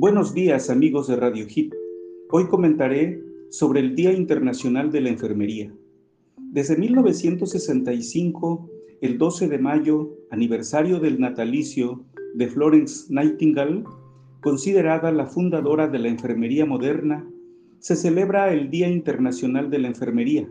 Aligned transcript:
Buenos 0.00 0.32
días 0.32 0.70
amigos 0.70 1.08
de 1.08 1.16
Radio 1.16 1.46
Hit. 1.46 1.74
Hoy 2.30 2.46
comentaré 2.46 3.22
sobre 3.50 3.80
el 3.80 3.94
Día 3.94 4.14
Internacional 4.14 4.90
de 4.90 5.02
la 5.02 5.10
Enfermería. 5.10 5.74
Desde 6.38 6.78
1965, 6.78 8.70
el 9.02 9.18
12 9.18 9.48
de 9.48 9.58
mayo, 9.58 10.16
aniversario 10.30 11.00
del 11.00 11.20
natalicio 11.20 12.02
de 12.32 12.48
Florence 12.48 13.12
Nightingale, 13.12 13.84
considerada 14.40 15.12
la 15.12 15.26
fundadora 15.26 15.86
de 15.86 15.98
la 15.98 16.08
enfermería 16.08 16.64
moderna, 16.64 17.28
se 17.78 17.94
celebra 17.94 18.54
el 18.54 18.70
Día 18.70 18.88
Internacional 18.88 19.68
de 19.68 19.80
la 19.80 19.88
Enfermería, 19.88 20.48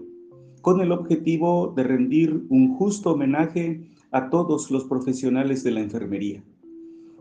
con 0.61 0.79
el 0.79 0.91
objetivo 0.91 1.73
de 1.75 1.85
rendir 1.85 2.43
un 2.49 2.75
justo 2.75 3.13
homenaje 3.13 3.81
a 4.11 4.29
todos 4.29 4.69
los 4.69 4.83
profesionales 4.83 5.63
de 5.63 5.71
la 5.71 5.79
enfermería. 5.79 6.43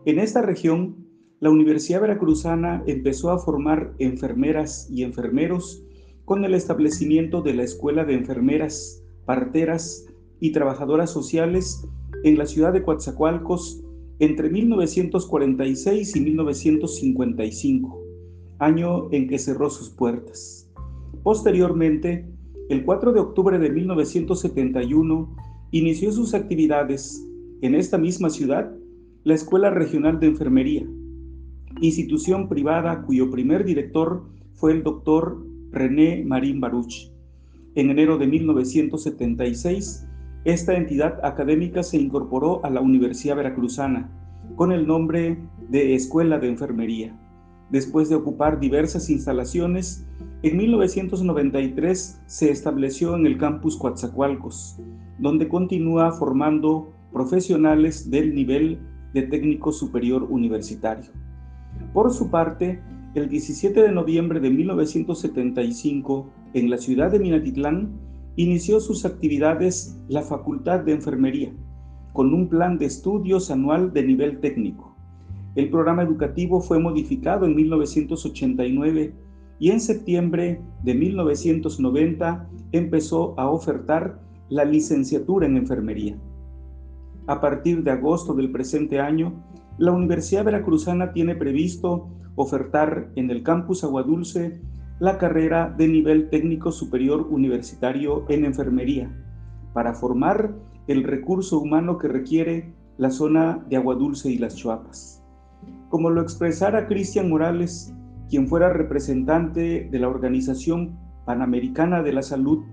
En 0.05 0.19
esta 0.19 0.43
región, 0.43 1.08
la 1.39 1.49
Universidad 1.49 2.01
Veracruzana 2.01 2.83
empezó 2.85 3.31
a 3.31 3.39
formar 3.39 3.93
enfermeras 3.97 4.89
y 4.91 5.03
enfermeros 5.03 5.81
con 6.25 6.43
el 6.43 6.53
establecimiento 6.53 7.41
de 7.41 7.53
la 7.53 7.63
Escuela 7.63 8.03
de 8.03 8.15
Enfermeras, 8.15 9.01
Parteras 9.25 10.05
y 10.41 10.51
Trabajadoras 10.51 11.11
Sociales 11.11 11.87
en 12.25 12.37
la 12.37 12.45
ciudad 12.45 12.73
de 12.73 12.83
Coatzacoalcos 12.83 13.81
entre 14.19 14.49
1946 14.49 16.15
y 16.15 16.19
1955, 16.19 18.01
año 18.59 19.07
en 19.11 19.29
que 19.29 19.39
cerró 19.39 19.69
sus 19.69 19.89
puertas. 19.89 20.69
Posteriormente, 21.23 22.25
el 22.67 22.83
4 22.83 23.13
de 23.13 23.19
octubre 23.21 23.57
de 23.59 23.69
1971, 23.69 25.35
inició 25.71 26.11
sus 26.11 26.33
actividades 26.33 27.25
en 27.61 27.75
esta 27.75 27.97
misma 27.97 28.29
ciudad 28.29 28.75
la 29.23 29.35
Escuela 29.35 29.69
Regional 29.69 30.19
de 30.19 30.27
Enfermería, 30.27 30.85
institución 31.81 32.49
privada 32.49 33.03
cuyo 33.03 33.31
primer 33.31 33.63
director 33.63 34.25
fue 34.55 34.73
el 34.73 34.83
doctor 34.83 35.45
René 35.71 36.23
Marín 36.25 36.59
Baruch. 36.59 37.11
En 37.75 37.89
enero 37.89 38.17
de 38.17 38.27
1976, 38.27 40.07
esta 40.45 40.75
entidad 40.75 41.23
académica 41.23 41.83
se 41.83 41.97
incorporó 41.97 42.63
a 42.65 42.69
la 42.69 42.81
Universidad 42.81 43.35
Veracruzana 43.35 44.09
con 44.55 44.71
el 44.71 44.87
nombre 44.87 45.37
de 45.69 45.95
Escuela 45.95 46.39
de 46.39 46.47
Enfermería. 46.47 47.17
Después 47.69 48.09
de 48.09 48.15
ocupar 48.15 48.59
diversas 48.59 49.09
instalaciones, 49.09 50.07
en 50.41 50.57
1993 50.57 52.21
se 52.25 52.49
estableció 52.49 53.15
en 53.15 53.25
el 53.25 53.37
campus 53.37 53.77
Coatzacoalcos, 53.77 54.79
donde 55.19 55.47
continúa 55.47 56.11
formando 56.13 56.91
profesionales 57.13 58.09
del 58.09 58.33
nivel 58.33 58.79
de 59.13 59.23
técnico 59.23 59.71
superior 59.71 60.23
universitario. 60.23 61.11
Por 61.93 62.11
su 62.13 62.29
parte, 62.29 62.81
el 63.15 63.29
17 63.29 63.81
de 63.81 63.91
noviembre 63.91 64.39
de 64.39 64.51
1975, 64.51 66.29
en 66.53 66.69
la 66.69 66.77
ciudad 66.77 67.11
de 67.11 67.19
Minatitlán, 67.19 67.91
inició 68.35 68.79
sus 68.79 69.05
actividades 69.05 69.97
la 70.07 70.21
Facultad 70.21 70.81
de 70.81 70.93
Enfermería, 70.93 71.51
con 72.13 72.33
un 72.33 72.47
plan 72.47 72.77
de 72.77 72.85
estudios 72.85 73.49
anual 73.49 73.91
de 73.91 74.03
nivel 74.03 74.39
técnico. 74.39 74.95
El 75.55 75.71
programa 75.71 76.03
educativo 76.03 76.61
fue 76.61 76.79
modificado 76.79 77.45
en 77.45 77.55
1989 77.55 79.15
y 79.57 79.71
en 79.71 79.81
septiembre 79.81 80.61
de 80.83 80.93
1990 80.93 82.47
empezó 82.71 83.33
a 83.39 83.49
ofertar 83.49 84.21
la 84.47 84.63
licenciatura 84.63 85.47
en 85.47 85.57
enfermería. 85.57 86.17
A 87.25 87.41
partir 87.41 87.83
de 87.83 87.91
agosto 87.91 88.33
del 88.35 88.51
presente 88.51 88.99
año, 88.99 89.43
la 89.79 89.93
Universidad 89.93 90.43
Veracruzana 90.43 91.13
tiene 91.13 91.35
previsto 91.35 92.09
ofertar 92.35 93.09
en 93.15 93.31
el 93.31 93.43
campus 93.43 93.85
Aguadulce 93.85 94.59
la 94.99 95.17
carrera 95.17 95.73
de 95.77 95.87
nivel 95.87 96.29
técnico 96.29 96.73
superior 96.73 97.25
universitario 97.29 98.25
en 98.27 98.43
enfermería 98.43 99.09
para 99.73 99.93
formar 99.93 100.53
el 100.87 101.05
recurso 101.05 101.59
humano 101.59 101.97
que 101.97 102.09
requiere 102.09 102.73
la 102.97 103.09
zona 103.09 103.63
de 103.69 103.77
Aguadulce 103.77 104.29
y 104.29 104.37
las 104.37 104.57
Chuapas. 104.57 105.23
Como 105.87 106.09
lo 106.09 106.21
expresara 106.21 106.87
Cristian 106.87 107.29
Morales, 107.29 107.93
quien 108.29 108.49
fuera 108.49 108.73
representante 108.73 109.87
de 109.89 109.99
la 109.99 110.09
Organización 110.09 110.99
Panamericana 111.25 112.03
de 112.03 112.11
la 112.11 112.21
Salud 112.21 112.65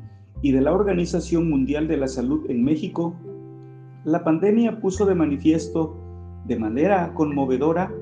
y 0.42 0.50
de 0.50 0.60
la 0.60 0.72
Organización 0.72 1.48
Mundial 1.48 1.86
de 1.86 1.98
la 1.98 2.08
Salud 2.08 2.50
en 2.50 2.64
México, 2.64 3.14
la 4.04 4.24
pandemia 4.24 4.80
puso 4.80 5.06
de 5.06 5.14
manifiesto 5.14 6.02
de 6.46 6.56
manera 6.56 7.12
conmovedora 7.14 7.92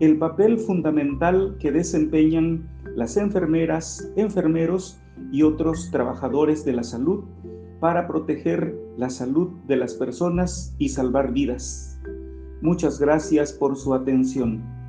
el 0.00 0.18
papel 0.18 0.58
fundamental 0.58 1.56
que 1.60 1.70
desempeñan 1.70 2.68
las 2.96 3.16
enfermeras, 3.16 4.10
enfermeros 4.16 4.98
y 5.30 5.42
otros 5.42 5.90
trabajadores 5.90 6.64
de 6.64 6.72
la 6.72 6.82
salud 6.82 7.24
para 7.80 8.06
proteger 8.06 8.74
la 8.96 9.10
salud 9.10 9.50
de 9.66 9.76
las 9.76 9.94
personas 9.94 10.74
y 10.78 10.88
salvar 10.88 11.32
vidas. 11.32 12.00
Muchas 12.62 12.98
gracias 12.98 13.52
por 13.52 13.76
su 13.76 13.94
atención. 13.94 14.79